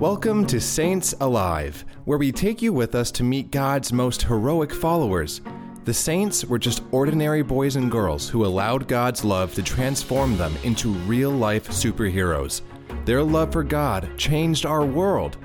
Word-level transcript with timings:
Welcome 0.00 0.44
to 0.46 0.60
Saints 0.60 1.14
Alive, 1.20 1.84
where 2.04 2.18
we 2.18 2.32
take 2.32 2.60
you 2.60 2.72
with 2.72 2.96
us 2.96 3.12
to 3.12 3.22
meet 3.22 3.52
God's 3.52 3.92
most 3.92 4.22
heroic 4.22 4.74
followers. 4.74 5.40
The 5.84 5.94
saints 5.94 6.44
were 6.44 6.58
just 6.58 6.82
ordinary 6.90 7.42
boys 7.42 7.76
and 7.76 7.92
girls 7.92 8.28
who 8.28 8.44
allowed 8.44 8.88
God's 8.88 9.24
love 9.24 9.54
to 9.54 9.62
transform 9.62 10.36
them 10.36 10.56
into 10.64 10.88
real 10.88 11.30
life 11.30 11.68
superheroes. 11.68 12.62
Their 13.04 13.22
love 13.22 13.52
for 13.52 13.62
God 13.62 14.18
changed 14.18 14.66
our 14.66 14.84
world. 14.84 15.36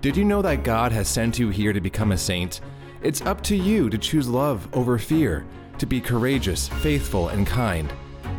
Did 0.00 0.16
you 0.16 0.24
know 0.24 0.42
that 0.42 0.64
God 0.64 0.90
has 0.90 1.06
sent 1.06 1.38
you 1.38 1.50
here 1.50 1.72
to 1.72 1.80
become 1.80 2.10
a 2.10 2.18
saint? 2.18 2.60
It's 3.04 3.22
up 3.22 3.40
to 3.42 3.56
you 3.56 3.88
to 3.88 3.98
choose 3.98 4.28
love 4.28 4.68
over 4.72 4.98
fear, 4.98 5.46
to 5.78 5.86
be 5.86 6.00
courageous, 6.00 6.66
faithful, 6.66 7.28
and 7.28 7.46
kind. 7.46 7.90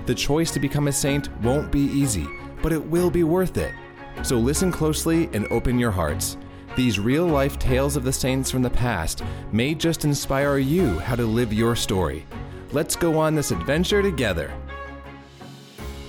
The 0.08 0.16
choice 0.16 0.52
to 0.52 0.60
become 0.60 0.90
a 0.90 0.92
saint 0.92 1.30
won't 1.42 1.72
be 1.72 1.86
easy, 1.86 2.28
but 2.62 2.74
it 2.74 2.86
will 2.86 3.10
be 3.10 3.24
worth 3.24 3.56
it. 3.56 3.74
So 4.22 4.38
listen 4.38 4.72
closely 4.72 5.30
and 5.34 5.48
open 5.52 5.80
your 5.80 5.92
hearts. 5.92 6.38
These 6.76 7.00
real 7.00 7.26
life 7.26 7.60
tales 7.60 7.96
of 7.96 8.04
the 8.04 8.14
saints 8.14 8.50
from 8.50 8.62
the 8.62 8.70
past 8.70 9.24
may 9.52 9.76
just 9.76 10.06
inspire 10.06 10.58
you 10.58 11.00
how 11.00 11.16
to 11.16 11.26
live 11.26 11.54
your 11.54 11.76
story. 11.76 12.26
Let's 12.72 12.96
go 12.96 13.20
on 13.20 13.36
this 13.36 13.52
adventure 13.52 14.02
together. 14.02 14.52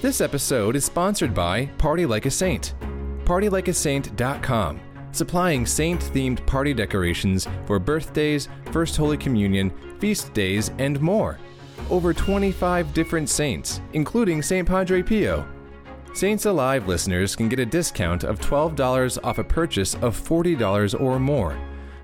This 0.00 0.20
episode 0.20 0.76
is 0.76 0.84
sponsored 0.84 1.34
by 1.34 1.66
Party 1.78 2.06
Like 2.06 2.26
a 2.26 2.30
Saint. 2.30 2.74
PartyLikeASaint.com, 3.24 4.80
supplying 5.12 5.64
saint 5.66 6.00
themed 6.00 6.44
party 6.46 6.74
decorations 6.74 7.48
for 7.66 7.78
birthdays, 7.78 8.48
First 8.70 8.96
Holy 8.96 9.16
Communion, 9.16 9.72
feast 9.98 10.32
days, 10.34 10.70
and 10.78 11.00
more. 11.00 11.38
Over 11.90 12.12
25 12.14 12.92
different 12.94 13.28
saints, 13.28 13.80
including 13.92 14.42
St. 14.42 14.66
Padre 14.66 15.02
Pio. 15.02 15.46
Saints 16.14 16.46
Alive 16.46 16.86
listeners 16.86 17.34
can 17.34 17.48
get 17.48 17.58
a 17.58 17.66
discount 17.66 18.22
of 18.22 18.38
$12 18.38 19.18
off 19.24 19.38
a 19.38 19.44
purchase 19.44 19.94
of 19.96 20.16
$40 20.16 21.00
or 21.00 21.18
more. 21.18 21.58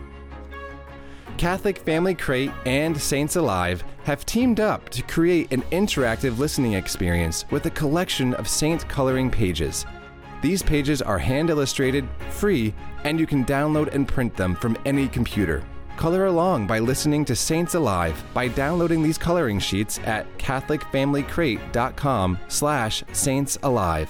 Catholic 1.37 1.79
Family 1.79 2.13
Crate 2.13 2.51
and 2.67 2.95
Saints 2.95 3.37
Alive 3.37 3.83
have 4.03 4.23
teamed 4.27 4.59
up 4.59 4.87
to 4.89 5.01
create 5.01 5.51
an 5.51 5.63
interactive 5.71 6.37
listening 6.37 6.73
experience 6.73 7.45
with 7.49 7.65
a 7.65 7.71
collection 7.71 8.35
of 8.35 8.47
saint 8.47 8.87
coloring 8.87 9.31
pages. 9.31 9.83
These 10.41 10.63
pages 10.63 11.01
are 11.01 11.19
hand 11.19 11.49
illustrated, 11.49 12.07
free, 12.29 12.73
and 13.03 13.19
you 13.19 13.27
can 13.27 13.45
download 13.45 13.93
and 13.93 14.07
print 14.07 14.35
them 14.35 14.55
from 14.55 14.77
any 14.85 15.07
computer. 15.07 15.63
Color 15.97 16.25
along 16.25 16.67
by 16.67 16.79
listening 16.79 17.23
to 17.25 17.35
Saints 17.35 17.75
Alive 17.75 18.23
by 18.33 18.47
downloading 18.47 19.03
these 19.03 19.19
coloring 19.19 19.59
sheets 19.59 19.99
at 19.99 20.25
catholicfamilycrate.com 20.39 22.39
slash 22.47 23.03
saintsalive. 23.03 24.07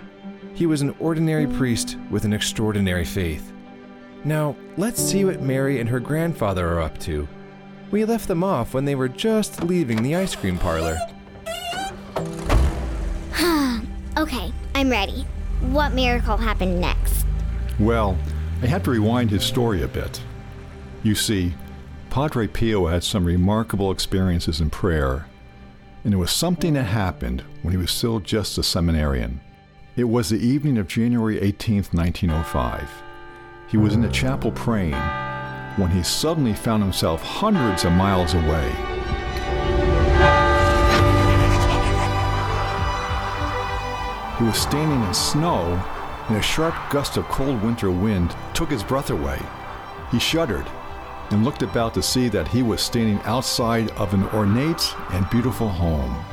He 0.53 0.65
was 0.65 0.81
an 0.81 0.93
ordinary 0.99 1.47
priest 1.47 1.95
with 2.09 2.25
an 2.25 2.33
extraordinary 2.33 3.05
faith. 3.05 3.53
Now, 4.25 4.57
let's 4.75 5.01
see 5.01 5.23
what 5.23 5.41
Mary 5.41 5.79
and 5.79 5.87
her 5.87 6.01
grandfather 6.01 6.67
are 6.67 6.81
up 6.81 6.97
to. 6.99 7.25
We 7.91 8.03
left 8.03 8.27
them 8.27 8.43
off 8.43 8.73
when 8.73 8.83
they 8.83 8.95
were 8.95 9.07
just 9.07 9.63
leaving 9.63 10.03
the 10.03 10.17
ice 10.17 10.35
cream 10.35 10.57
parlor. 10.57 10.97
Okay, 14.17 14.51
I'm 14.75 14.89
ready. 14.89 15.25
What 15.61 15.93
miracle 15.93 16.35
happened 16.35 16.81
next? 16.81 17.25
Well, 17.79 18.17
I 18.61 18.65
have 18.65 18.83
to 18.83 18.91
rewind 18.91 19.31
his 19.31 19.45
story 19.45 19.83
a 19.83 19.87
bit. 19.87 20.21
You 21.03 21.15
see, 21.15 21.55
Padre 22.11 22.45
Pio 22.45 22.85
had 22.85 23.03
some 23.03 23.25
remarkable 23.25 23.89
experiences 23.89 24.61
in 24.61 24.69
prayer, 24.69 25.25
and 26.03 26.13
it 26.13 26.17
was 26.17 26.29
something 26.29 26.73
that 26.73 26.83
happened 26.83 27.41
when 27.63 27.71
he 27.71 27.77
was 27.77 27.89
still 27.89 28.19
just 28.19 28.59
a 28.59 28.63
seminarian. 28.63 29.41
It 29.95 30.03
was 30.03 30.29
the 30.29 30.37
evening 30.37 30.77
of 30.77 30.87
January 30.87 31.39
18, 31.41 31.85
1905. 31.91 32.87
He 33.67 33.77
was 33.77 33.95
in 33.95 34.01
the 34.01 34.09
chapel 34.09 34.51
praying 34.51 34.93
when 35.77 35.89
he 35.89 36.03
suddenly 36.03 36.53
found 36.53 36.83
himself 36.83 37.23
hundreds 37.23 37.83
of 37.83 37.93
miles 37.93 38.35
away. 38.35 38.69
He 44.37 44.43
was 44.43 44.57
standing 44.57 45.01
in 45.01 45.13
snow, 45.15 45.83
and 46.27 46.37
a 46.37 46.41
sharp 46.43 46.75
gust 46.91 47.17
of 47.17 47.25
cold 47.25 47.63
winter 47.63 47.89
wind 47.89 48.35
took 48.53 48.69
his 48.69 48.83
breath 48.83 49.09
away. 49.09 49.39
He 50.11 50.19
shuddered 50.19 50.67
and 51.31 51.43
looked 51.45 51.63
about 51.63 51.93
to 51.95 52.01
see 52.01 52.29
that 52.29 52.47
he 52.47 52.63
was 52.63 52.81
standing 52.81 53.19
outside 53.23 53.89
of 53.91 54.13
an 54.13 54.23
ornate 54.29 54.93
and 55.11 55.29
beautiful 55.29 55.67
home. 55.69 56.23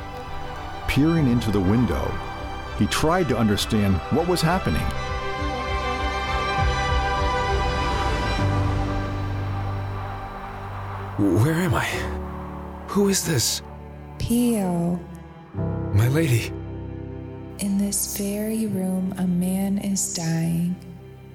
Peering 0.87 1.27
into 1.31 1.51
the 1.51 1.59
window, 1.59 2.11
he 2.77 2.85
tried 2.87 3.27
to 3.29 3.37
understand 3.37 3.95
what 4.11 4.27
was 4.27 4.41
happening. 4.41 4.85
Where 11.17 11.55
am 11.55 11.73
I? 11.73 11.85
Who 12.87 13.09
is 13.09 13.25
this? 13.25 13.61
Pio, 14.19 14.99
My 15.93 16.07
lady. 16.09 16.51
in 17.59 17.77
this 17.77 18.17
very 18.17 18.67
room, 18.67 19.13
a 19.17 19.27
man 19.27 19.77
is 19.79 20.13
dying. 20.13 20.75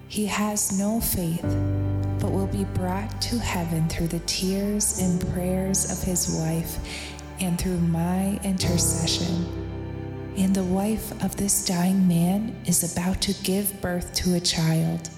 He 0.09 0.27
has 0.27 0.79
no 0.79 1.01
faith, 1.01 1.43
but 2.21 2.31
will 2.31 2.47
be 2.47 2.65
brought 2.65 3.21
to 3.23 3.39
heaven 3.39 3.89
through 3.89 4.09
the 4.09 4.21
tears 4.21 5.01
and 5.01 5.33
prayers 5.33 5.91
of 5.91 6.03
his 6.03 6.39
wife 6.39 6.79
and 7.41 7.59
through 7.59 7.79
my 7.79 8.39
intercession. 8.45 9.47
And 10.37 10.55
the 10.55 10.65
wife 10.65 11.13
of 11.25 11.37
this 11.37 11.65
dying 11.65 12.07
man 12.07 12.57
is 12.67 12.93
about 12.93 13.21
to 13.23 13.33
give 13.43 13.81
birth 13.81 14.13
to 14.15 14.35
a 14.35 14.41
child. 14.41 15.11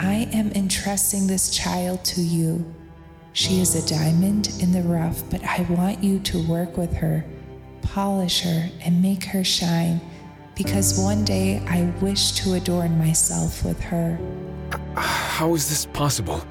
I 0.00 0.28
am 0.32 0.52
entrusting 0.52 1.26
this 1.26 1.50
child 1.50 2.04
to 2.06 2.20
you. 2.20 2.64
She 3.32 3.60
is 3.60 3.74
a 3.74 3.88
diamond 3.88 4.50
in 4.60 4.72
the 4.72 4.82
rough, 4.82 5.22
but 5.30 5.44
I 5.44 5.66
want 5.70 6.02
you 6.02 6.18
to 6.20 6.46
work 6.46 6.76
with 6.76 6.94
her, 6.94 7.24
polish 7.82 8.42
her, 8.42 8.68
and 8.80 9.02
make 9.02 9.24
her 9.24 9.44
shine, 9.44 10.00
because 10.58 10.98
one 10.98 11.24
day 11.24 11.62
I 11.68 11.84
wish 12.02 12.32
to 12.32 12.54
adorn 12.54 12.98
myself 12.98 13.64
with 13.64 13.80
her. 13.80 14.18
How 14.96 15.54
is 15.54 15.68
this 15.68 15.86
possible? 15.86 16.44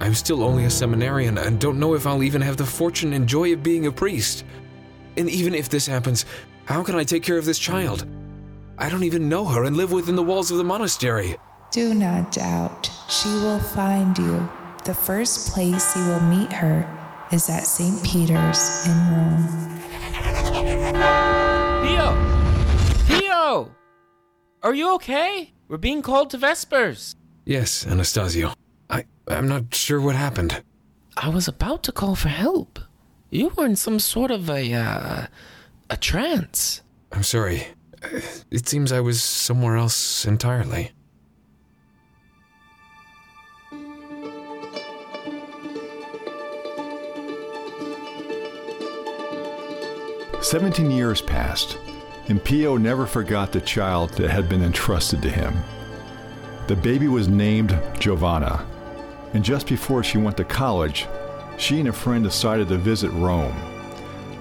I'm 0.00 0.12
still 0.12 0.42
only 0.42 0.64
a 0.64 0.70
seminarian 0.70 1.38
and 1.38 1.60
don't 1.60 1.78
know 1.78 1.94
if 1.94 2.04
I'll 2.04 2.24
even 2.24 2.42
have 2.42 2.56
the 2.56 2.66
fortune 2.66 3.12
and 3.12 3.28
joy 3.28 3.52
of 3.52 3.62
being 3.62 3.86
a 3.86 3.92
priest. 3.92 4.44
And 5.16 5.30
even 5.30 5.54
if 5.54 5.68
this 5.68 5.86
happens, 5.86 6.26
how 6.64 6.82
can 6.82 6.96
I 6.96 7.04
take 7.04 7.22
care 7.22 7.38
of 7.38 7.44
this 7.44 7.60
child? 7.60 8.06
I 8.76 8.88
don't 8.88 9.04
even 9.04 9.28
know 9.28 9.44
her 9.44 9.64
and 9.64 9.76
live 9.76 9.92
within 9.92 10.16
the 10.16 10.22
walls 10.22 10.50
of 10.50 10.56
the 10.56 10.64
monastery. 10.64 11.36
Do 11.70 11.94
not 11.94 12.32
doubt, 12.32 12.90
she 13.08 13.28
will 13.28 13.60
find 13.60 14.18
you. 14.18 14.50
The 14.84 14.94
first 14.94 15.52
place 15.52 15.94
you 15.94 16.04
will 16.06 16.20
meet 16.22 16.52
her 16.52 16.88
is 17.30 17.48
at 17.48 17.66
St. 17.66 18.02
Peter's 18.02 18.84
in 18.84 18.98
Rome. 19.14 19.80
Are 24.62 24.74
you 24.74 24.94
okay? 24.94 25.52
We're 25.66 25.76
being 25.76 26.02
called 26.02 26.30
to 26.30 26.38
Vespers. 26.38 27.16
Yes, 27.44 27.84
Anastasio. 27.84 28.54
I, 28.88 29.06
I'm 29.26 29.48
not 29.48 29.74
sure 29.74 30.00
what 30.00 30.14
happened. 30.14 30.62
I 31.16 31.30
was 31.30 31.48
about 31.48 31.82
to 31.84 31.92
call 31.92 32.14
for 32.14 32.28
help. 32.28 32.78
You 33.30 33.48
were 33.56 33.66
in 33.66 33.74
some 33.74 33.98
sort 33.98 34.30
of 34.30 34.48
a, 34.48 34.72
uh, 34.72 35.26
a 35.90 35.96
trance. 35.96 36.82
I'm 37.10 37.24
sorry. 37.24 37.66
It 38.50 38.68
seems 38.68 38.92
I 38.92 39.00
was 39.00 39.20
somewhere 39.20 39.76
else 39.76 40.24
entirely. 40.24 40.92
Seventeen 50.40 50.90
years 50.90 51.22
passed, 51.22 51.78
and 52.28 52.42
Pio 52.42 52.76
never 52.76 53.06
forgot 53.06 53.52
the 53.52 53.60
child 53.60 54.10
that 54.10 54.30
had 54.30 54.48
been 54.48 54.62
entrusted 54.62 55.22
to 55.22 55.30
him. 55.30 55.54
The 56.68 56.76
baby 56.76 57.08
was 57.08 57.28
named 57.28 57.78
Giovanna, 57.98 58.66
and 59.34 59.44
just 59.44 59.66
before 59.66 60.04
she 60.04 60.18
went 60.18 60.36
to 60.36 60.44
college, 60.44 61.06
she 61.58 61.80
and 61.80 61.88
a 61.88 61.92
friend 61.92 62.22
decided 62.24 62.68
to 62.68 62.78
visit 62.78 63.10
Rome. 63.10 63.54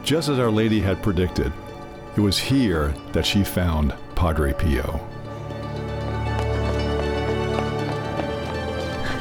Just 0.03 0.29
as 0.29 0.39
Our 0.39 0.51
Lady 0.51 0.79
had 0.79 1.01
predicted, 1.01 1.51
it 2.15 2.21
was 2.21 2.37
here 2.37 2.93
that 3.13 3.25
she 3.25 3.43
found 3.43 3.93
Padre 4.15 4.53
Pio. 4.53 4.99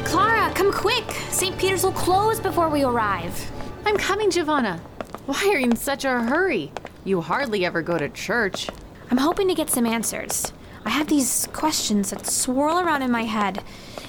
Clara, 0.04 0.52
come 0.54 0.72
quick! 0.72 1.10
St. 1.30 1.56
Peter's 1.56 1.84
will 1.84 1.92
close 1.92 2.40
before 2.40 2.68
we 2.68 2.82
arrive. 2.82 3.50
I'm 3.86 3.96
coming, 3.96 4.30
Giovanna. 4.30 4.78
Why 5.26 5.38
are 5.46 5.58
you 5.58 5.70
in 5.70 5.76
such 5.76 6.04
a 6.04 6.22
hurry? 6.22 6.72
You 7.04 7.20
hardly 7.20 7.64
ever 7.64 7.82
go 7.82 7.96
to 7.96 8.08
church. 8.08 8.68
I'm 9.10 9.18
hoping 9.18 9.48
to 9.48 9.54
get 9.54 9.70
some 9.70 9.86
answers. 9.86 10.52
I 10.84 10.90
have 10.90 11.08
these 11.08 11.46
questions 11.52 12.10
that 12.10 12.26
swirl 12.26 12.78
around 12.78 13.02
in 13.02 13.10
my 13.10 13.24
head, 13.24 13.62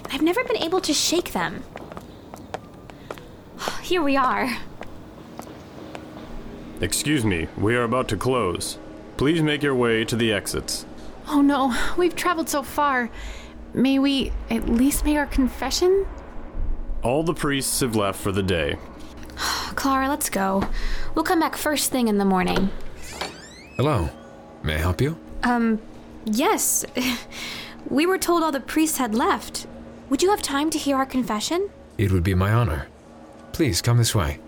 and 0.03 0.13
I've 0.13 0.21
never 0.21 0.43
been 0.43 0.57
able 0.57 0.81
to 0.81 0.93
shake 0.93 1.31
them. 1.31 1.63
Here 3.81 4.01
we 4.01 4.17
are. 4.17 4.57
Excuse 6.81 7.23
me, 7.23 7.47
we 7.57 7.75
are 7.75 7.83
about 7.83 8.07
to 8.09 8.17
close. 8.17 8.77
Please 9.17 9.41
make 9.41 9.61
your 9.61 9.75
way 9.75 10.03
to 10.05 10.15
the 10.15 10.33
exits. 10.33 10.85
Oh 11.27 11.41
no, 11.41 11.75
we've 11.97 12.15
traveled 12.15 12.49
so 12.49 12.63
far. 12.63 13.09
May 13.73 13.99
we 13.99 14.31
at 14.49 14.67
least 14.67 15.05
make 15.05 15.17
our 15.17 15.27
confession? 15.27 16.05
All 17.03 17.23
the 17.23 17.33
priests 17.33 17.79
have 17.79 17.95
left 17.95 18.19
for 18.19 18.31
the 18.31 18.43
day. 18.43 18.77
Clara, 19.75 20.09
let's 20.09 20.29
go. 20.29 20.67
We'll 21.15 21.23
come 21.23 21.39
back 21.39 21.55
first 21.55 21.91
thing 21.91 22.07
in 22.07 22.17
the 22.17 22.25
morning. 22.25 22.69
Hello. 23.81 24.11
May 24.61 24.75
I 24.75 24.77
help 24.77 25.01
you? 25.01 25.17
Um, 25.41 25.81
yes. 26.25 26.85
We 27.89 28.05
were 28.05 28.19
told 28.19 28.43
all 28.43 28.51
the 28.51 28.59
priests 28.59 28.99
had 28.99 29.15
left. 29.15 29.65
Would 30.09 30.21
you 30.21 30.29
have 30.29 30.43
time 30.43 30.69
to 30.69 30.77
hear 30.77 30.97
our 30.97 31.05
confession? 31.07 31.67
It 31.97 32.11
would 32.11 32.21
be 32.21 32.35
my 32.35 32.53
honor. 32.53 32.89
Please 33.53 33.81
come 33.81 33.97
this 33.97 34.13
way. 34.13 34.39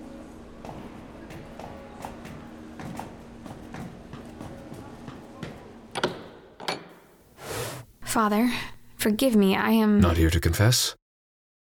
Father, 8.01 8.51
forgive 8.97 9.35
me. 9.35 9.55
I 9.55 9.71
am. 9.71 9.99
Not 9.99 10.17
here 10.17 10.29
to 10.29 10.39
confess? 10.39 10.95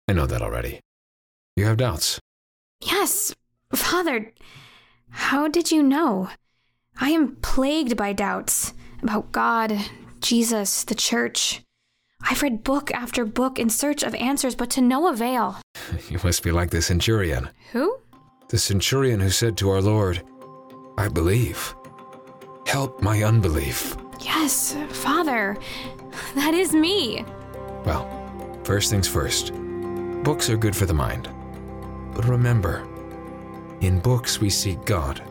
I 0.09 0.15
know 0.15 0.27
that 0.27 0.41
already. 0.41 0.81
You 1.55 1.67
have 1.67 1.77
doubts. 1.77 2.19
Yes, 2.81 3.35
Father. 3.75 4.33
How 5.11 5.49
did 5.49 5.71
you 5.71 5.83
know? 5.83 6.31
I 7.01 7.11
am 7.11 7.37
plagued 7.37 7.97
by 7.97 8.13
doubts 8.13 8.75
about 9.03 9.33
God, 9.33 9.79
Jesus, 10.21 10.85
the 10.85 10.95
church. 10.95 11.63
I've 12.29 12.43
read 12.43 12.65
book 12.65 12.91
after 12.93 13.25
book 13.25 13.59
in 13.59 13.71
search 13.71 14.03
of 14.03 14.15
answers, 14.17 14.55
but 14.57 14.71
to 14.71 14.81
no 14.81 15.09
avail. 15.09 15.57
You 16.11 16.19
must 16.23 16.43
be 16.43 16.51
like 16.51 16.71
the 16.71 16.83
centurion. 16.83 17.49
Who? 17.73 17.99
The 18.49 18.59
centurion 18.59 19.21
who 19.21 19.31
said 19.31 19.57
to 19.59 19.71
our 19.71 19.81
Lord, 19.81 20.23
I 20.99 21.09
believe. 21.09 21.75
Help 22.67 23.01
my 23.01 23.23
unbelief. 23.23 23.97
Yes, 24.21 24.77
Father. 24.91 25.57
That 26.35 26.53
is 26.53 26.75
me. 26.75 27.25
Well, 27.85 28.07
first 28.65 28.91
things 28.91 29.09
first. 29.09 29.53
Books 30.25 30.51
are 30.51 30.57
good 30.57 30.77
for 30.77 30.85
the 30.85 30.95
mind. 30.95 31.31
But 32.15 32.27
remember, 32.27 32.87
in 33.81 34.01
books 34.01 34.41
we 34.41 34.51
seek 34.51 34.85
God. 34.85 35.23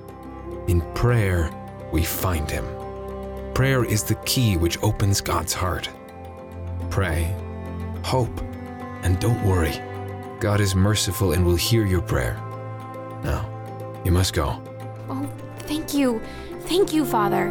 In 0.67 0.81
prayer, 0.93 1.51
we 1.91 2.03
find 2.03 2.49
Him. 2.49 2.65
Prayer 3.53 3.83
is 3.83 4.03
the 4.03 4.15
key 4.25 4.57
which 4.57 4.81
opens 4.83 5.21
God's 5.21 5.53
heart. 5.53 5.89
Pray, 6.89 7.33
hope, 8.03 8.41
and 9.03 9.19
don't 9.19 9.43
worry. 9.43 9.73
God 10.39 10.61
is 10.61 10.75
merciful 10.75 11.33
and 11.33 11.45
will 11.45 11.55
hear 11.55 11.85
your 11.85 12.01
prayer. 12.01 12.35
Now, 13.23 13.49
you 14.03 14.11
must 14.11 14.33
go. 14.33 14.61
Oh, 15.09 15.29
thank 15.61 15.93
you. 15.93 16.21
Thank 16.61 16.93
you, 16.93 17.05
Father. 17.05 17.49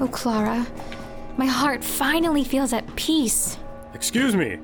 Oh, 0.00 0.08
Clara, 0.08 0.66
my 1.36 1.46
heart 1.46 1.82
finally 1.82 2.44
feels 2.44 2.72
at 2.72 2.94
peace. 2.96 3.56
Excuse 3.94 4.34
me! 4.34 4.56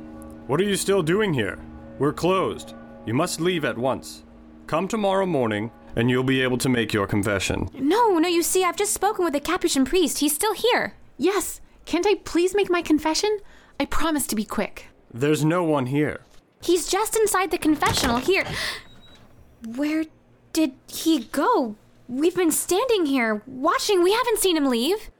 What 0.48 0.60
are 0.60 0.64
you 0.64 0.76
still 0.76 1.02
doing 1.02 1.32
here? 1.32 1.58
We're 1.98 2.12
closed. 2.12 2.74
You 3.06 3.14
must 3.14 3.40
leave 3.40 3.64
at 3.64 3.78
once. 3.78 4.24
Come 4.68 4.86
tomorrow 4.86 5.24
morning, 5.24 5.70
and 5.96 6.10
you'll 6.10 6.22
be 6.22 6.42
able 6.42 6.58
to 6.58 6.68
make 6.68 6.92
your 6.92 7.06
confession. 7.06 7.70
No, 7.72 8.18
no, 8.18 8.28
you 8.28 8.42
see, 8.42 8.64
I've 8.64 8.76
just 8.76 8.92
spoken 8.92 9.24
with 9.24 9.32
the 9.32 9.40
Capuchin 9.40 9.86
priest. 9.86 10.18
He's 10.18 10.34
still 10.34 10.52
here. 10.52 10.92
Yes. 11.16 11.62
Can't 11.86 12.06
I 12.06 12.16
please 12.16 12.54
make 12.54 12.68
my 12.68 12.82
confession? 12.82 13.38
I 13.80 13.86
promise 13.86 14.26
to 14.26 14.36
be 14.36 14.44
quick. 14.44 14.88
There's 15.12 15.42
no 15.42 15.64
one 15.64 15.86
here. 15.86 16.20
He's 16.60 16.86
just 16.86 17.16
inside 17.16 17.50
the 17.50 17.56
confessional 17.56 18.18
here. 18.18 18.44
Where 19.66 20.04
did 20.52 20.74
he 20.86 21.20
go? 21.20 21.76
We've 22.06 22.36
been 22.36 22.52
standing 22.52 23.06
here, 23.06 23.42
watching. 23.46 24.02
We 24.02 24.12
haven't 24.12 24.38
seen 24.38 24.58
him 24.58 24.66
leave. 24.66 25.10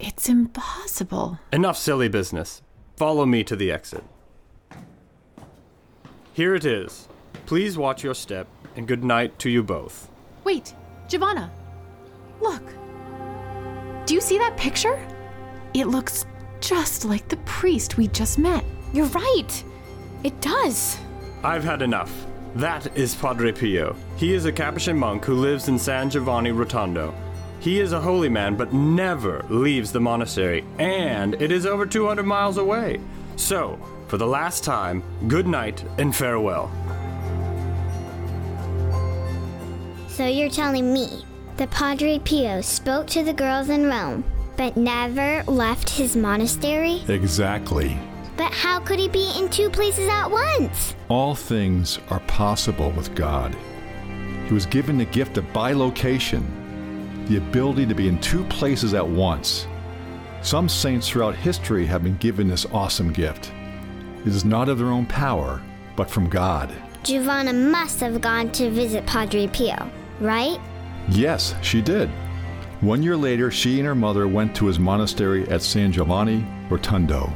It's 0.00 0.26
impossible. 0.26 1.38
Enough 1.52 1.76
silly 1.76 2.08
business. 2.08 2.62
Follow 2.96 3.26
me 3.26 3.44
to 3.44 3.56
the 3.56 3.70
exit. 3.70 4.04
Here 6.32 6.54
it 6.54 6.64
is. 6.64 7.08
Please 7.44 7.76
watch 7.78 8.02
your 8.02 8.14
step, 8.14 8.48
and 8.76 8.86
good 8.86 9.02
night 9.02 9.38
to 9.40 9.50
you 9.50 9.62
both. 9.62 10.08
Wait, 10.44 10.74
Giovanna. 11.08 11.50
Look. 12.40 12.62
Do 14.06 14.14
you 14.14 14.20
see 14.20 14.38
that 14.38 14.56
picture? 14.56 15.04
It 15.74 15.86
looks 15.86 16.26
just 16.60 17.04
like 17.04 17.28
the 17.28 17.36
priest 17.38 17.96
we 17.96 18.08
just 18.08 18.38
met. 18.38 18.64
You're 18.92 19.06
right. 19.06 19.64
It 20.22 20.40
does. 20.40 20.98
I've 21.42 21.64
had 21.64 21.82
enough. 21.82 22.12
That 22.54 22.96
is 22.96 23.14
Padre 23.14 23.52
Pio. 23.52 23.94
He 24.16 24.32
is 24.32 24.46
a 24.46 24.52
Capuchin 24.52 24.96
monk 24.96 25.24
who 25.24 25.34
lives 25.34 25.68
in 25.68 25.78
San 25.78 26.08
Giovanni 26.08 26.50
Rotondo. 26.52 27.14
He 27.60 27.80
is 27.80 27.92
a 27.92 28.00
holy 28.00 28.28
man, 28.28 28.56
but 28.56 28.72
never 28.72 29.44
leaves 29.48 29.92
the 29.92 30.00
monastery, 30.00 30.64
and 30.78 31.34
it 31.40 31.50
is 31.50 31.66
over 31.66 31.84
200 31.84 32.22
miles 32.24 32.58
away. 32.58 33.00
So, 33.36 33.78
for 34.08 34.18
the 34.18 34.26
last 34.26 34.64
time, 34.64 35.02
good 35.28 35.46
night 35.46 35.84
and 35.98 36.14
farewell. 36.14 36.70
So 40.16 40.24
you're 40.24 40.48
telling 40.48 40.94
me 40.94 41.26
the 41.58 41.66
Padre 41.66 42.18
Pio 42.20 42.62
spoke 42.62 43.06
to 43.08 43.22
the 43.22 43.34
girls 43.34 43.68
in 43.68 43.84
Rome, 43.84 44.24
but 44.56 44.74
never 44.74 45.44
left 45.46 45.90
his 45.90 46.16
monastery? 46.16 47.02
Exactly. 47.06 47.98
But 48.38 48.50
how 48.50 48.80
could 48.80 48.98
he 48.98 49.08
be 49.08 49.30
in 49.36 49.50
two 49.50 49.68
places 49.68 50.08
at 50.08 50.30
once? 50.30 50.94
All 51.10 51.34
things 51.34 51.98
are 52.08 52.20
possible 52.20 52.92
with 52.92 53.14
God. 53.14 53.54
He 54.46 54.54
was 54.54 54.64
given 54.64 54.96
the 54.96 55.04
gift 55.04 55.36
of 55.36 55.44
bilocation, 55.52 56.46
the 57.28 57.36
ability 57.36 57.84
to 57.84 57.94
be 57.94 58.08
in 58.08 58.18
two 58.22 58.44
places 58.44 58.94
at 58.94 59.06
once. 59.06 59.66
Some 60.40 60.70
saints 60.70 61.06
throughout 61.06 61.36
history 61.36 61.84
have 61.84 62.02
been 62.02 62.16
given 62.16 62.48
this 62.48 62.64
awesome 62.72 63.12
gift. 63.12 63.52
It 64.22 64.28
is 64.28 64.46
not 64.46 64.70
of 64.70 64.78
their 64.78 64.92
own 64.92 65.04
power, 65.04 65.60
but 65.94 66.08
from 66.08 66.30
God. 66.30 66.72
Giovanna 67.02 67.52
must 67.52 68.00
have 68.00 68.22
gone 68.22 68.50
to 68.52 68.70
visit 68.70 69.04
Padre 69.04 69.46
Pio, 69.48 69.90
right? 70.20 70.60
Yes, 71.08 71.54
she 71.62 71.80
did. 71.80 72.08
One 72.80 73.02
year 73.02 73.16
later, 73.16 73.50
she 73.50 73.78
and 73.78 73.86
her 73.86 73.94
mother 73.94 74.28
went 74.28 74.54
to 74.56 74.66
his 74.66 74.78
monastery 74.78 75.48
at 75.48 75.62
San 75.62 75.92
Giovanni 75.92 76.46
Rotondo. 76.68 77.32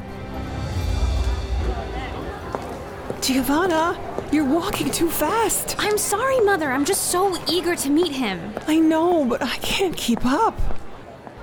Giovanna, 3.22 3.99
you're 4.32 4.44
walking 4.44 4.90
too 4.90 5.10
fast. 5.10 5.76
I'm 5.78 5.99
sorry, 5.99 6.40
Mother. 6.40 6.70
I'm 6.70 6.84
just 6.84 7.04
so 7.04 7.37
eager 7.49 7.76
to 7.76 7.90
meet 7.90 8.12
him. 8.12 8.54
I 8.66 8.78
know, 8.78 9.25
but 9.25 9.42
I 9.42 9.56
can't 9.56 9.96
keep 9.96 10.25
up. 10.25 10.58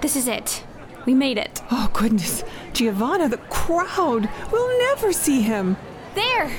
This 0.01 0.15
is 0.15 0.27
it. 0.27 0.63
We 1.05 1.13
made 1.13 1.37
it. 1.37 1.61
Oh, 1.71 1.89
goodness. 1.93 2.43
Giovanna, 2.73 3.29
the 3.29 3.37
crowd. 3.37 4.29
We'll 4.51 4.79
never 4.79 5.13
see 5.13 5.41
him. 5.41 5.77
There! 6.15 6.51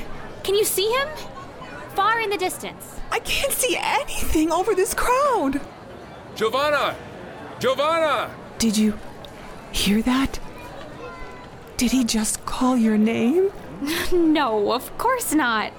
Can 0.42 0.54
you 0.54 0.64
see 0.64 0.90
him? 0.90 1.08
Far 1.94 2.20
in 2.20 2.30
the 2.30 2.36
distance. 2.36 2.97
I 3.10 3.20
can't 3.20 3.52
see 3.52 3.76
anything 3.78 4.50
over 4.52 4.74
this 4.74 4.94
crowd. 4.94 5.60
Giovanna! 6.34 6.96
Giovanna! 7.58 8.30
Did 8.58 8.76
you 8.76 8.98
hear 9.72 10.02
that? 10.02 10.38
Did 11.76 11.92
he 11.92 12.04
just 12.04 12.44
call 12.44 12.76
your 12.76 12.98
name? 12.98 13.50
no, 14.12 14.72
of 14.72 14.96
course 14.98 15.32
not. 15.32 15.72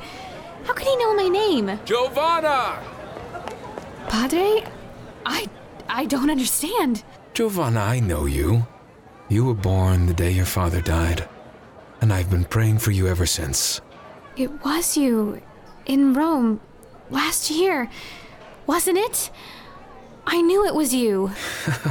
How 0.66 0.74
could 0.74 0.88
he 0.88 0.96
know 0.98 1.16
my 1.16 1.28
name? 1.28 1.80
Giovanna! 1.86 2.82
Padre? 4.08 4.64
I 5.26 5.48
I 5.88 6.06
don't 6.06 6.30
understand. 6.30 7.04
Giovanna, 7.34 7.80
I 7.80 8.00
know 8.00 8.26
you. 8.26 8.68
You 9.28 9.46
were 9.46 9.54
born 9.54 10.08
the 10.08 10.14
day 10.14 10.32
your 10.32 10.46
father 10.46 10.82
died, 10.82 11.28
and 12.02 12.12
I've 12.12 12.30
been 12.30 12.46
praying 12.46 12.80
for 12.80 12.92
you 12.92 13.08
ever 13.08 13.26
since. 13.26 13.82
It 14.36 14.64
was 14.64 14.98
you 14.98 15.42
in 15.86 16.14
Rome 16.14 16.62
last 17.10 17.50
year 17.50 17.90
Wasn't 18.68 18.98
it? 18.98 19.32
I 20.28 20.42
knew 20.42 20.66
it 20.66 20.76
was 20.76 20.94
you. 20.94 21.32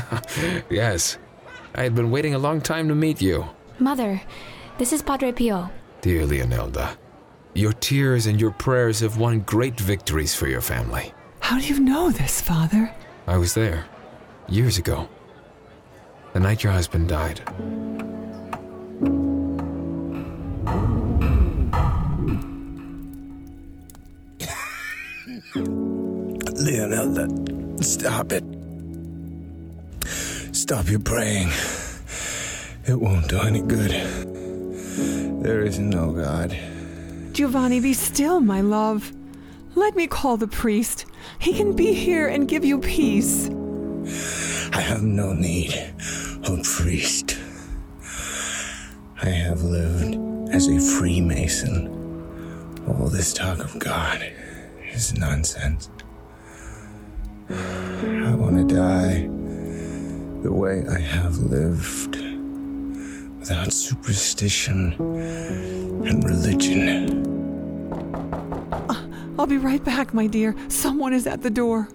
yes. 0.70 1.18
I 1.74 1.82
had 1.82 1.94
been 1.96 2.12
waiting 2.12 2.34
a 2.34 2.38
long 2.38 2.60
time 2.60 2.86
to 2.88 2.94
meet 2.94 3.20
you. 3.20 3.48
Mother, 3.80 4.22
this 4.78 4.92
is 4.92 5.02
Padre 5.02 5.32
Pio. 5.32 5.70
Dear 6.02 6.24
Leonilda, 6.24 6.96
your 7.54 7.72
tears 7.72 8.26
and 8.26 8.40
your 8.40 8.52
prayers 8.52 9.00
have 9.00 9.16
won 9.16 9.40
great 9.40 9.80
victories 9.80 10.36
for 10.36 10.46
your 10.46 10.60
family. 10.60 11.12
How 11.40 11.58
do 11.58 11.66
you 11.66 11.80
know 11.80 12.10
this, 12.10 12.40
Father? 12.40 12.94
I 13.26 13.38
was 13.38 13.54
there, 13.54 13.86
years 14.48 14.78
ago. 14.78 15.08
The 16.32 16.40
night 16.40 16.62
your 16.62 16.72
husband 16.72 17.08
died. 17.08 17.40
Leonilda, 25.54 27.26
stop 27.82 28.32
it. 28.32 28.44
Stop 30.54 30.88
your 30.88 31.00
praying. 31.00 31.48
It 32.86 33.00
won't 33.00 33.28
do 33.28 33.40
any 33.40 33.62
good. 33.62 33.90
There 35.42 35.62
is 35.62 35.78
no 35.78 36.12
God. 36.12 36.54
Giovanni, 37.32 37.80
be 37.80 37.94
still, 37.94 38.40
my 38.40 38.60
love. 38.60 39.12
Let 39.74 39.96
me 39.96 40.06
call 40.06 40.36
the 40.36 40.48
priest. 40.48 41.06
He 41.38 41.54
can 41.54 41.74
be 41.74 41.94
here 41.94 42.28
and 42.28 42.46
give 42.48 42.64
you 42.64 42.78
peace. 42.78 43.48
I 44.72 44.80
have 44.80 45.02
no 45.02 45.32
need 45.32 45.72
of 46.44 46.62
priest. 46.64 47.38
I 49.22 49.30
have 49.30 49.62
lived 49.62 50.18
as 50.50 50.68
a 50.68 50.78
Freemason. 50.78 51.88
All 52.86 53.08
this 53.08 53.32
talk 53.32 53.60
of 53.60 53.78
God 53.78 54.30
is 54.98 55.16
nonsense. 55.16 55.88
I 57.48 58.34
want 58.34 58.56
to 58.68 58.74
die 58.74 59.28
the 60.42 60.52
way 60.52 60.84
I 60.90 60.98
have 60.98 61.36
lived, 61.38 62.16
without 63.38 63.72
superstition 63.72 64.92
and 66.04 66.24
religion. 66.24 66.88
I'll 69.38 69.46
be 69.46 69.58
right 69.58 69.84
back, 69.84 70.12
my 70.12 70.26
dear. 70.26 70.56
Someone 70.66 71.12
is 71.12 71.28
at 71.28 71.42
the 71.42 71.50
door. 71.50 71.88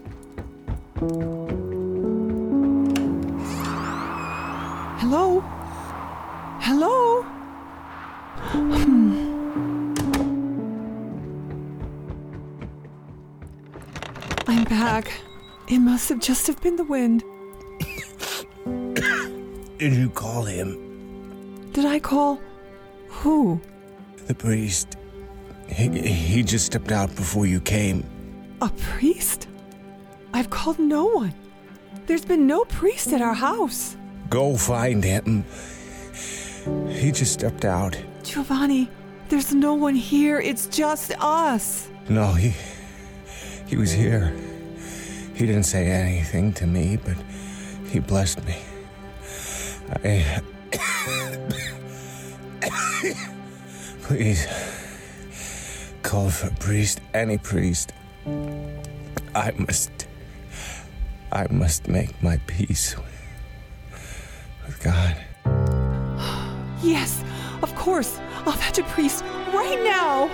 Hello? 5.01 5.43
Hello? 6.61 7.23
Hmm. 8.53 9.02
Back. 14.73 15.21
It 15.67 15.79
must 15.79 16.09
have 16.09 16.19
just 16.19 16.47
have 16.47 16.59
been 16.61 16.77
the 16.77 16.83
wind. 16.83 17.23
Did 19.77 19.93
you 19.93 20.09
call 20.09 20.43
him? 20.43 20.67
Did 21.73 21.85
I 21.85 21.99
call? 21.99 22.39
Who? 23.21 23.61
The 24.27 24.33
priest. 24.33 24.97
He, 25.67 25.87
he 25.89 26.43
just 26.43 26.65
stepped 26.65 26.91
out 26.91 27.15
before 27.15 27.45
you 27.45 27.59
came. 27.61 28.03
A 28.61 28.69
priest? 28.69 29.47
I've 30.33 30.49
called 30.49 30.79
no 30.79 31.05
one. 31.05 31.33
There's 32.07 32.25
been 32.25 32.47
no 32.47 32.65
priest 32.65 33.13
at 33.13 33.21
our 33.21 33.35
house. 33.35 33.95
Go 34.29 34.57
find 34.57 35.03
him. 35.03 35.45
He 36.89 37.11
just 37.11 37.33
stepped 37.33 37.65
out. 37.65 37.95
Giovanni, 38.23 38.89
there's 39.29 39.53
no 39.53 39.75
one 39.75 39.95
here. 39.95 40.39
It's 40.39 40.65
just 40.67 41.11
us. 41.19 41.87
No, 42.09 42.33
he. 42.33 42.53
He 43.67 43.77
was 43.77 43.91
here. 43.91 44.33
He 45.33 45.45
didn't 45.45 45.63
say 45.63 45.87
anything 45.87 46.53
to 46.53 46.67
me, 46.67 46.97
but 46.97 47.17
he 47.89 47.99
blessed 47.99 48.43
me. 48.45 48.57
I. 50.03 50.41
Please. 54.03 54.47
Call 56.03 56.29
for 56.29 56.47
a 56.47 56.55
priest, 56.55 57.01
any 57.13 57.37
priest. 57.37 57.93
I 59.35 59.51
must. 59.57 60.07
I 61.31 61.47
must 61.49 61.87
make 61.87 62.21
my 62.21 62.37
peace 62.45 62.95
with 64.67 64.79
God. 64.83 65.15
Yes, 66.83 67.23
of 67.63 67.73
course. 67.75 68.19
I'll 68.45 68.53
fetch 68.53 68.77
a 68.77 68.83
priest 68.83 69.23
right 69.53 69.81
now. 69.83 70.29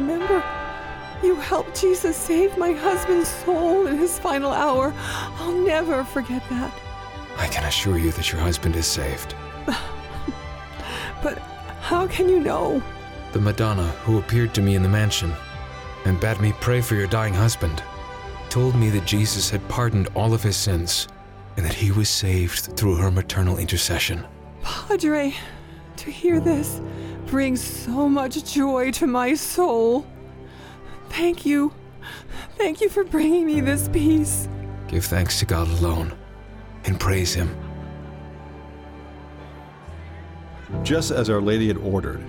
Remember 0.00 0.42
you 1.22 1.36
helped 1.36 1.78
Jesus 1.78 2.16
save 2.16 2.56
my 2.56 2.72
husband's 2.72 3.28
soul 3.28 3.86
in 3.86 3.98
his 3.98 4.18
final 4.18 4.52
hour. 4.52 4.94
I'll 5.36 5.52
never 5.52 6.02
forget 6.02 6.42
that. 6.48 6.72
I 7.36 7.46
can 7.46 7.64
assure 7.64 7.98
you 7.98 8.10
that 8.12 8.32
your 8.32 8.40
husband 8.40 8.76
is 8.76 8.86
saved. 8.86 9.34
But 11.22 11.36
how 11.82 12.06
can 12.06 12.30
you 12.30 12.40
know? 12.40 12.82
The 13.32 13.40
Madonna 13.40 13.88
who 14.04 14.18
appeared 14.18 14.54
to 14.54 14.62
me 14.62 14.74
in 14.74 14.82
the 14.82 14.88
mansion 14.88 15.34
and 16.06 16.18
bade 16.18 16.40
me 16.40 16.54
pray 16.60 16.80
for 16.80 16.94
your 16.94 17.06
dying 17.06 17.34
husband 17.34 17.82
told 18.48 18.74
me 18.74 18.88
that 18.88 19.04
Jesus 19.04 19.50
had 19.50 19.68
pardoned 19.68 20.08
all 20.14 20.32
of 20.32 20.42
his 20.42 20.56
sins 20.56 21.08
and 21.58 21.66
that 21.66 21.74
he 21.74 21.90
was 21.90 22.08
saved 22.08 22.74
through 22.74 22.96
her 22.96 23.10
maternal 23.10 23.58
intercession. 23.58 24.24
Padre, 24.62 25.34
to 25.98 26.10
hear 26.10 26.40
this 26.40 26.80
brings 27.30 27.62
so 27.62 28.08
much 28.08 28.52
joy 28.52 28.90
to 28.90 29.06
my 29.06 29.34
soul. 29.34 30.04
Thank 31.10 31.46
you. 31.46 31.72
Thank 32.56 32.80
you 32.80 32.88
for 32.88 33.04
bringing 33.04 33.46
me 33.46 33.60
this 33.60 33.88
peace. 33.88 34.48
Give 34.88 35.04
thanks 35.04 35.38
to 35.38 35.46
God 35.46 35.68
alone 35.68 36.12
and 36.84 36.98
praise 36.98 37.32
him. 37.32 37.56
Just 40.82 41.12
as 41.12 41.30
Our 41.30 41.40
Lady 41.40 41.68
had 41.68 41.76
ordered, 41.78 42.20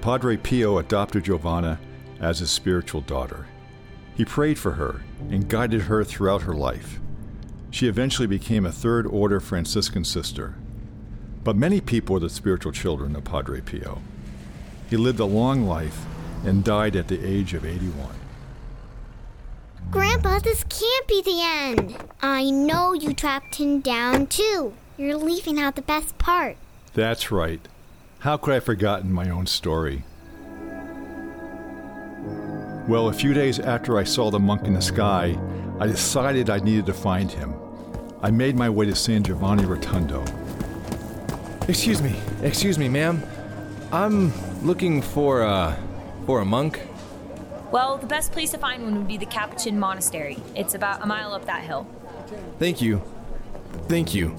Padre 0.00 0.36
Pio 0.36 0.78
adopted 0.78 1.24
Giovanna 1.24 1.78
as 2.20 2.40
his 2.40 2.50
spiritual 2.50 3.02
daughter. 3.02 3.46
He 4.16 4.24
prayed 4.24 4.58
for 4.58 4.72
her 4.72 5.02
and 5.30 5.48
guided 5.48 5.82
her 5.82 6.02
throughout 6.02 6.42
her 6.42 6.54
life. 6.54 6.98
She 7.70 7.86
eventually 7.86 8.26
became 8.26 8.66
a 8.66 8.72
third 8.72 9.06
order 9.06 9.38
Franciscan 9.38 10.04
sister. 10.04 10.56
But 11.44 11.54
many 11.54 11.80
people 11.80 12.14
were 12.14 12.20
the 12.20 12.28
spiritual 12.28 12.72
children 12.72 13.14
of 13.14 13.22
Padre 13.22 13.60
Pio. 13.60 14.02
He 14.88 14.96
lived 14.96 15.20
a 15.20 15.24
long 15.24 15.66
life 15.66 16.04
and 16.44 16.64
died 16.64 16.96
at 16.96 17.08
the 17.08 17.24
age 17.24 17.54
of 17.54 17.64
81. 17.64 18.14
Grandpa, 19.90 20.38
this 20.38 20.64
can't 20.64 21.06
be 21.06 21.22
the 21.22 21.40
end. 21.42 21.96
I 22.20 22.50
know 22.50 22.92
you 22.92 23.14
tracked 23.14 23.56
him 23.56 23.80
down 23.80 24.26
too. 24.26 24.74
You're 24.96 25.16
leaving 25.16 25.58
out 25.58 25.76
the 25.76 25.82
best 25.82 26.18
part. 26.18 26.56
That's 26.94 27.30
right. 27.30 27.60
How 28.20 28.36
could 28.36 28.50
I 28.50 28.54
have 28.54 28.64
forgotten 28.64 29.12
my 29.12 29.30
own 29.30 29.46
story? 29.46 30.04
Well, 32.88 33.08
a 33.08 33.12
few 33.12 33.34
days 33.34 33.60
after 33.60 33.98
I 33.98 34.04
saw 34.04 34.30
the 34.30 34.38
monk 34.38 34.64
in 34.64 34.72
the 34.72 34.82
sky, 34.82 35.38
I 35.78 35.86
decided 35.86 36.50
I 36.50 36.58
needed 36.58 36.86
to 36.86 36.94
find 36.94 37.30
him. 37.30 37.54
I 38.22 38.30
made 38.30 38.56
my 38.56 38.68
way 38.68 38.86
to 38.86 38.94
San 38.94 39.22
Giovanni 39.22 39.64
Rotondo. 39.64 40.24
Excuse 41.68 42.02
me, 42.02 42.18
excuse 42.42 42.78
me, 42.78 42.88
ma'am. 42.88 43.22
I'm 43.92 44.32
looking 44.62 45.02
for 45.02 45.42
uh 45.42 45.76
for 46.26 46.40
a 46.40 46.44
monk. 46.44 46.80
Well, 47.70 47.98
the 47.98 48.06
best 48.06 48.32
place 48.32 48.50
to 48.52 48.58
find 48.58 48.82
one 48.82 48.96
would 48.96 49.08
be 49.08 49.18
the 49.18 49.26
Capuchin 49.26 49.78
Monastery. 49.78 50.38
It's 50.54 50.74
about 50.74 51.02
a 51.02 51.06
mile 51.06 51.32
up 51.32 51.44
that 51.46 51.62
hill. 51.62 51.86
Thank 52.58 52.80
you. 52.80 53.02
Thank 53.88 54.14
you. 54.14 54.36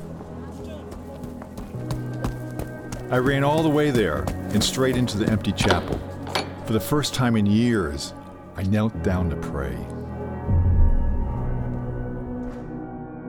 I 3.11 3.17
ran 3.17 3.43
all 3.43 3.63
the 3.63 3.69
way 3.69 3.91
there 3.91 4.23
and 4.53 4.63
straight 4.63 4.97
into 4.97 5.17
the 5.17 5.27
empty 5.29 5.51
chapel. 5.51 5.99
For 6.65 6.73
the 6.73 6.79
first 6.79 7.13
time 7.13 7.35
in 7.35 7.45
years, 7.45 8.13
I 8.55 8.63
knelt 8.63 9.01
down 9.03 9.29
to 9.29 9.35
pray. 9.35 9.75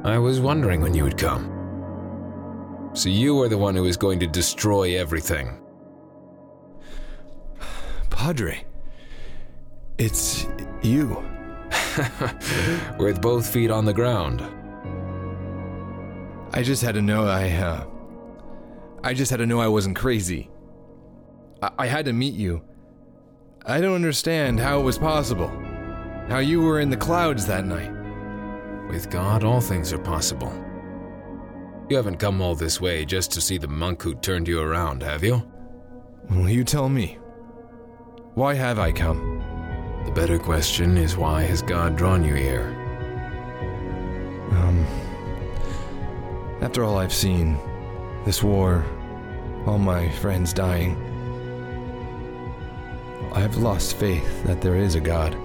I 0.02 0.18
was 0.18 0.40
wondering 0.40 0.80
when 0.80 0.94
you 0.94 1.04
would 1.04 1.18
come. 1.18 2.90
So 2.94 3.09
you 3.09 3.40
are 3.40 3.49
the 3.49 3.59
one 3.59 3.75
who 3.75 3.85
is 3.85 3.97
going 3.97 4.18
to 4.20 4.26
destroy 4.26 4.99
everything. 4.99 5.60
Padre, 8.20 8.66
it's 9.96 10.46
you. 10.82 11.24
With 12.98 13.22
both 13.22 13.48
feet 13.48 13.70
on 13.70 13.86
the 13.86 13.94
ground. 13.94 14.42
I 16.52 16.62
just 16.62 16.82
had 16.82 16.96
to 16.96 17.00
know 17.00 17.26
I, 17.26 17.50
uh. 17.50 17.86
I 19.02 19.14
just 19.14 19.30
had 19.30 19.38
to 19.38 19.46
know 19.46 19.58
I 19.58 19.68
wasn't 19.68 19.96
crazy. 19.96 20.50
I, 21.62 21.70
I 21.78 21.86
had 21.86 22.04
to 22.04 22.12
meet 22.12 22.34
you. 22.34 22.62
I 23.64 23.80
don't 23.80 23.94
understand 23.94 24.60
how 24.60 24.80
it 24.80 24.82
was 24.82 24.98
possible. 24.98 25.48
How 26.28 26.40
you 26.40 26.60
were 26.60 26.80
in 26.80 26.90
the 26.90 26.98
clouds 26.98 27.46
that 27.46 27.64
night. 27.64 27.90
With 28.90 29.08
God, 29.08 29.44
all 29.44 29.62
things 29.62 29.94
are 29.94 29.98
possible. 29.98 30.52
You 31.88 31.96
haven't 31.96 32.18
come 32.18 32.42
all 32.42 32.54
this 32.54 32.82
way 32.82 33.06
just 33.06 33.32
to 33.32 33.40
see 33.40 33.56
the 33.56 33.66
monk 33.66 34.02
who 34.02 34.14
turned 34.14 34.46
you 34.46 34.60
around, 34.60 35.02
have 35.02 35.24
you? 35.24 35.42
Well, 36.28 36.50
you 36.50 36.64
tell 36.64 36.90
me. 36.90 37.16
Why 38.40 38.54
have 38.54 38.78
I 38.78 38.90
come? 38.90 39.42
The 40.06 40.12
better 40.12 40.38
question 40.38 40.97
is 40.97 41.14
why 41.14 41.42
has 41.42 41.61
God 41.61 41.94
drawn 41.94 42.25
you 42.25 42.35
here? 42.35 42.75
Um. 44.52 44.87
After 46.62 46.82
all 46.82 46.97
I've 46.97 47.12
seen, 47.12 47.59
this 48.25 48.42
war, 48.42 48.82
all 49.66 49.76
my 49.76 50.09
friends 50.09 50.54
dying, 50.54 50.97
I've 53.35 53.59
lost 53.59 53.97
faith 53.97 54.42
that 54.44 54.62
there 54.62 54.76
is 54.76 54.94
a 54.94 55.00
God. 55.00 55.37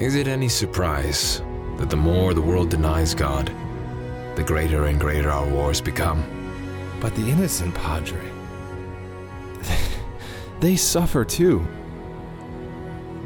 Is 0.00 0.16
it 0.16 0.26
any 0.26 0.48
surprise 0.48 1.42
that 1.76 1.90
the 1.90 1.96
more 1.96 2.34
the 2.34 2.42
world 2.42 2.70
denies 2.70 3.14
God, 3.14 3.54
the 4.34 4.42
greater 4.42 4.86
and 4.86 4.98
greater 4.98 5.30
our 5.30 5.48
wars 5.48 5.80
become? 5.80 6.24
But 7.00 7.14
the 7.14 7.30
innocent 7.30 7.72
Padre, 7.72 8.31
they 10.62 10.76
suffer 10.76 11.24
too. 11.24 11.66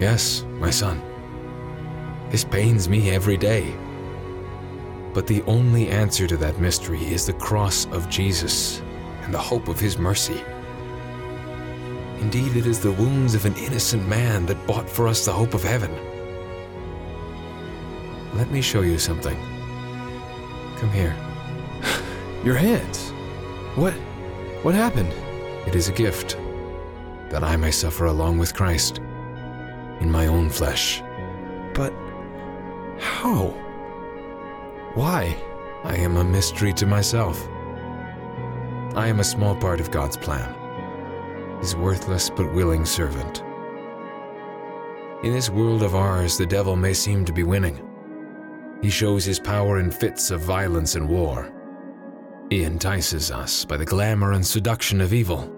Yes, 0.00 0.46
my 0.58 0.70
son. 0.70 1.02
This 2.30 2.44
pains 2.44 2.88
me 2.88 3.10
every 3.10 3.36
day. 3.36 3.74
But 5.12 5.26
the 5.26 5.42
only 5.42 5.88
answer 5.88 6.26
to 6.26 6.38
that 6.38 6.58
mystery 6.58 7.04
is 7.04 7.26
the 7.26 7.34
cross 7.34 7.84
of 7.92 8.08
Jesus 8.08 8.80
and 9.20 9.34
the 9.34 9.38
hope 9.38 9.68
of 9.68 9.78
his 9.78 9.98
mercy. 9.98 10.42
Indeed, 12.20 12.56
it 12.56 12.66
is 12.66 12.80
the 12.80 12.92
wounds 12.92 13.34
of 13.34 13.44
an 13.44 13.54
innocent 13.56 14.08
man 14.08 14.46
that 14.46 14.66
bought 14.66 14.88
for 14.88 15.06
us 15.06 15.26
the 15.26 15.32
hope 15.32 15.52
of 15.52 15.62
heaven. 15.62 15.94
Let 18.34 18.50
me 18.50 18.62
show 18.62 18.80
you 18.80 18.98
something. 18.98 19.36
Come 20.78 20.90
here. 20.90 21.14
Your 22.44 22.54
hands. 22.54 23.10
What? 23.74 23.92
What 24.62 24.74
happened? 24.74 25.12
It 25.66 25.74
is 25.74 25.90
a 25.90 25.92
gift 25.92 26.38
that 27.30 27.44
I 27.44 27.56
may 27.56 27.70
suffer 27.70 28.06
along 28.06 28.38
with 28.38 28.54
Christ 28.54 28.98
in 30.00 30.10
my 30.10 30.26
own 30.26 30.50
flesh. 30.50 31.02
But 31.74 31.92
how? 32.98 33.48
Why? 34.94 35.36
I 35.84 35.96
am 35.96 36.16
a 36.16 36.24
mystery 36.24 36.72
to 36.74 36.86
myself. 36.86 37.46
I 38.94 39.08
am 39.08 39.20
a 39.20 39.24
small 39.24 39.54
part 39.54 39.80
of 39.80 39.90
God's 39.90 40.16
plan, 40.16 40.54
His 41.60 41.76
worthless 41.76 42.30
but 42.30 42.52
willing 42.52 42.84
servant. 42.84 43.42
In 45.22 45.32
this 45.32 45.50
world 45.50 45.82
of 45.82 45.94
ours, 45.94 46.36
the 46.36 46.46
devil 46.46 46.76
may 46.76 46.94
seem 46.94 47.24
to 47.24 47.32
be 47.32 47.42
winning. 47.42 47.82
He 48.82 48.90
shows 48.90 49.24
his 49.24 49.40
power 49.40 49.80
in 49.80 49.90
fits 49.90 50.30
of 50.30 50.40
violence 50.40 50.94
and 50.94 51.08
war. 51.08 51.50
He 52.50 52.64
entices 52.64 53.30
us 53.30 53.64
by 53.64 53.76
the 53.76 53.84
glamour 53.84 54.32
and 54.32 54.46
seduction 54.46 55.00
of 55.00 55.14
evil. 55.14 55.55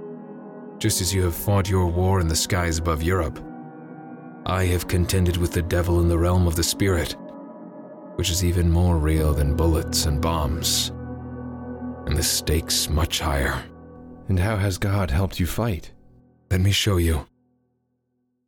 Just 0.79 1.01
as 1.01 1.13
you 1.13 1.25
have 1.25 1.35
fought 1.35 1.69
your 1.69 1.87
war 1.87 2.21
in 2.21 2.29
the 2.29 2.37
skies 2.37 2.79
above 2.79 3.03
Europe, 3.03 3.43
I 4.47 4.65
have 4.67 4.87
contended 4.87 5.37
with 5.37 5.53
the 5.53 5.63
devil 5.63 6.01
in 6.01 6.09
the 6.09 6.19
realm 6.19 6.47
of 6.47 6.55
the 6.55 6.63
spirit, 6.63 7.17
which 8.15 8.31
is 8.31 8.45
even 8.45 8.71
more 8.71 8.97
real 8.97 9.35
than 9.35 9.57
bullets 9.57 10.07
and 10.07 10.23
bombs, 10.23 10.91
and 12.07 12.17
the 12.17 12.23
stakes 12.23 12.89
much 12.89 13.19
higher. 13.19 13.61
And 14.29 14.39
how 14.39 14.57
has 14.57 14.79
God 14.79 15.11
helped 15.11 15.41
you 15.41 15.47
fight? 15.47 15.93
Let 16.51 16.61
me 16.61 16.71
show 16.71 16.97
you. 16.99 17.27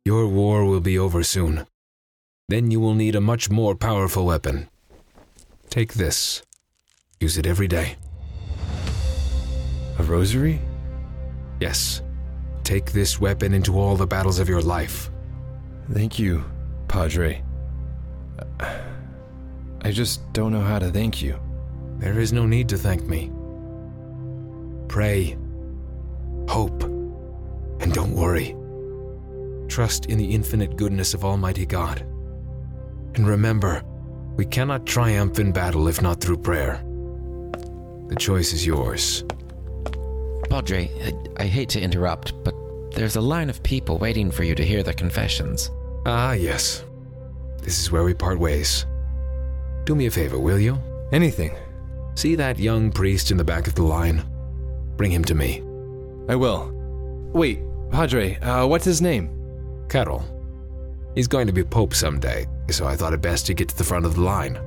Your 0.05 0.27
war 0.27 0.65
will 0.65 0.79
be 0.79 0.97
over 0.97 1.23
soon. 1.23 1.67
Then 2.47 2.71
you 2.71 2.79
will 2.79 2.95
need 2.95 3.15
a 3.15 3.21
much 3.21 3.49
more 3.49 3.75
powerful 3.75 4.25
weapon. 4.25 4.69
Take 5.69 5.93
this. 5.93 6.43
Use 7.19 7.37
it 7.37 7.45
every 7.45 7.67
day. 7.67 7.97
A 9.99 10.03
rosary? 10.03 10.61
Yes. 11.59 12.01
Take 12.63 12.91
this 12.91 13.19
weapon 13.19 13.53
into 13.53 13.79
all 13.79 13.95
the 13.95 14.07
battles 14.07 14.39
of 14.39 14.47
your 14.47 14.61
life. 14.61 15.09
Thank 15.91 16.19
you, 16.19 16.43
Padre. 16.87 17.43
I 19.81 19.91
just 19.91 20.31
don't 20.33 20.51
know 20.51 20.61
how 20.61 20.79
to 20.79 20.91
thank 20.91 21.21
you. 21.21 21.39
There 21.97 22.19
is 22.19 22.31
no 22.31 22.45
need 22.45 22.69
to 22.69 22.77
thank 22.77 23.03
me. 23.03 23.31
Pray, 24.87 25.37
hope, 26.47 26.83
and 26.83 27.93
don't 27.93 28.13
worry. 28.13 28.55
Trust 29.67 30.07
in 30.07 30.17
the 30.17 30.33
infinite 30.33 30.75
goodness 30.77 31.13
of 31.13 31.25
Almighty 31.25 31.65
God. 31.65 32.01
And 33.15 33.27
remember, 33.27 33.83
we 34.35 34.45
cannot 34.45 34.85
triumph 34.85 35.39
in 35.39 35.51
battle 35.51 35.87
if 35.87 36.01
not 36.01 36.21
through 36.21 36.37
prayer. 36.37 36.83
The 38.07 38.15
choice 38.17 38.53
is 38.53 38.65
yours. 38.65 39.23
Padre, 40.51 40.91
I, 41.37 41.43
I 41.43 41.47
hate 41.47 41.69
to 41.69 41.81
interrupt, 41.81 42.33
but 42.43 42.53
there's 42.91 43.15
a 43.15 43.21
line 43.21 43.49
of 43.49 43.63
people 43.63 43.97
waiting 43.97 44.29
for 44.29 44.43
you 44.43 44.53
to 44.53 44.65
hear 44.65 44.83
the 44.83 44.93
confessions. 44.93 45.71
Ah, 46.05 46.33
yes. 46.33 46.83
This 47.61 47.79
is 47.79 47.89
where 47.89 48.03
we 48.03 48.13
part 48.13 48.37
ways. 48.37 48.85
Do 49.85 49.95
me 49.95 50.07
a 50.07 50.11
favor, 50.11 50.37
will 50.37 50.59
you? 50.59 50.77
Anything. 51.13 51.55
See 52.15 52.35
that 52.35 52.59
young 52.59 52.91
priest 52.91 53.31
in 53.31 53.37
the 53.37 53.45
back 53.45 53.65
of 53.65 53.75
the 53.75 53.83
line? 53.83 54.25
Bring 54.97 55.09
him 55.09 55.23
to 55.23 55.35
me. 55.35 55.63
I 56.27 56.35
will. 56.35 56.69
Wait, 57.31 57.61
Padre, 57.89 58.35
uh, 58.39 58.67
what's 58.67 58.83
his 58.83 59.01
name? 59.01 59.29
Karol. 59.87 60.25
He's 61.15 61.29
going 61.29 61.47
to 61.47 61.53
be 61.53 61.63
Pope 61.63 61.93
someday, 61.93 62.45
so 62.69 62.85
I 62.85 62.97
thought 62.97 63.13
it 63.13 63.21
best 63.21 63.45
to 63.45 63.53
get 63.53 63.69
to 63.69 63.77
the 63.77 63.85
front 63.85 64.05
of 64.05 64.15
the 64.15 64.21
line. 64.21 64.59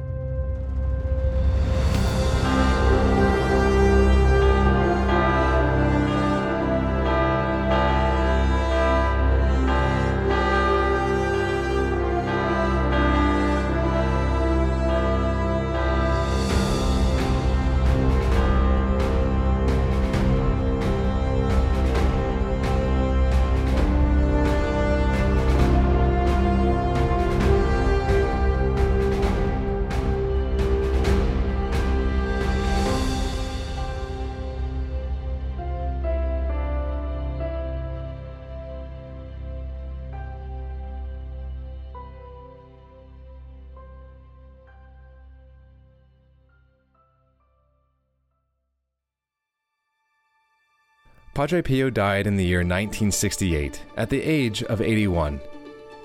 Padre 51.35 51.63
Pio 51.63 51.91
died 51.91 52.29
in 52.29 52.37
the 52.37 52.45
year 52.45 52.61
1968 52.61 53.83
at 53.97 54.09
the 54.09 54.23
age 54.23 54.63
of 54.63 54.81
81. 54.81 55.41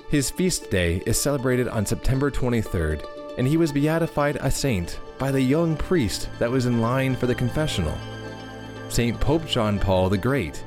His 0.10 0.32
feast 0.32 0.72
day 0.72 1.04
is 1.06 1.22
celebrated 1.22 1.68
on 1.68 1.86
September 1.86 2.32
23rd, 2.32 3.06
and 3.38 3.48
he 3.48 3.56
was 3.56 3.72
beatified 3.72 4.38
a 4.38 4.50
saint 4.50 5.00
by 5.20 5.30
the 5.30 5.40
young 5.40 5.78
priest 5.78 6.30
that 6.40 6.50
was 6.50 6.66
in 6.66 6.82
line 6.82 7.16
for 7.16 7.28
the 7.28 7.36
confessional, 7.36 7.96
St. 8.90 9.20
Pope 9.20 9.46
John 9.46 9.78
Paul 9.78 10.10
the 10.10 10.18
Great. 10.18 10.64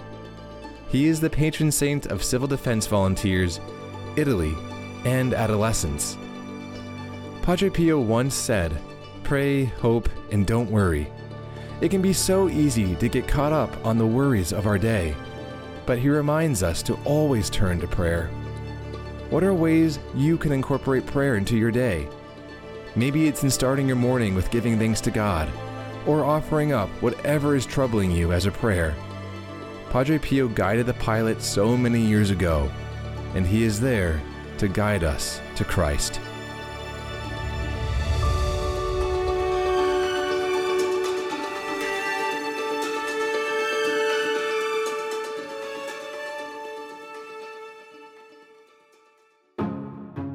He 0.88 1.08
is 1.08 1.20
the 1.20 1.28
patron 1.28 1.72
saint 1.72 2.06
of 2.06 2.22
civil 2.22 2.46
defense 2.46 2.86
volunteers, 2.86 3.58
Italy, 4.16 4.54
and 5.04 5.34
adolescents. 5.34 6.16
Padre 7.42 7.68
Pio 7.68 7.98
once 7.98 8.36
said, 8.36 8.72
Pray, 9.24 9.64
hope, 9.64 10.08
and 10.30 10.46
don't 10.46 10.70
worry. 10.70 11.10
It 11.82 11.90
can 11.90 12.00
be 12.00 12.12
so 12.12 12.48
easy 12.48 12.94
to 12.94 13.08
get 13.08 13.26
caught 13.26 13.52
up 13.52 13.84
on 13.84 13.98
the 13.98 14.06
worries 14.06 14.52
of 14.52 14.68
our 14.68 14.78
day, 14.78 15.16
but 15.84 15.98
he 15.98 16.08
reminds 16.08 16.62
us 16.62 16.80
to 16.84 16.94
always 17.04 17.50
turn 17.50 17.80
to 17.80 17.88
prayer. 17.88 18.28
What 19.30 19.42
are 19.42 19.52
ways 19.52 19.98
you 20.14 20.38
can 20.38 20.52
incorporate 20.52 21.04
prayer 21.06 21.34
into 21.34 21.56
your 21.56 21.72
day? 21.72 22.08
Maybe 22.94 23.26
it's 23.26 23.42
in 23.42 23.50
starting 23.50 23.88
your 23.88 23.96
morning 23.96 24.36
with 24.36 24.52
giving 24.52 24.78
thanks 24.78 25.00
to 25.00 25.10
God, 25.10 25.48
or 26.06 26.24
offering 26.24 26.72
up 26.72 26.88
whatever 27.02 27.56
is 27.56 27.66
troubling 27.66 28.12
you 28.12 28.30
as 28.30 28.46
a 28.46 28.52
prayer. 28.52 28.94
Padre 29.90 30.18
Pio 30.18 30.46
guided 30.46 30.86
the 30.86 30.94
pilot 30.94 31.42
so 31.42 31.76
many 31.76 32.00
years 32.00 32.30
ago, 32.30 32.70
and 33.34 33.44
he 33.44 33.64
is 33.64 33.80
there 33.80 34.22
to 34.58 34.68
guide 34.68 35.02
us 35.02 35.40
to 35.56 35.64
Christ. 35.64 36.20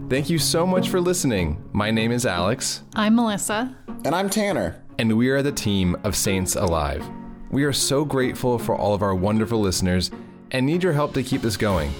Thank 0.10 0.30
you 0.30 0.40
so 0.40 0.66
much 0.66 0.88
for 0.90 1.02
listening. 1.02 1.62
My 1.74 1.92
name 1.92 2.12
is 2.14 2.26
Alex. 2.26 2.84
I'm 2.96 3.16
Melissa. 3.16 3.76
And 4.06 4.16
I'm 4.16 4.30
Tanner. 4.30 4.82
and 5.00 5.16
we 5.18 5.30
are 5.30 5.44
the 5.44 5.52
team 5.52 5.96
of 6.04 6.16
Saints 6.16 6.56
Alive. 6.56 7.06
We 7.52 7.64
are 7.66 7.74
so 7.74 8.04
grateful 8.04 8.58
for 8.58 8.76
all 8.76 8.96
of 8.96 9.04
our 9.04 9.14
wonderful 9.14 9.60
listeners 9.60 10.10
and 10.52 10.66
need 10.66 10.82
your 10.82 10.94
help 10.94 11.14
to 11.14 11.22
keep 11.24 11.42
this 11.42 11.58
going. 11.58 11.94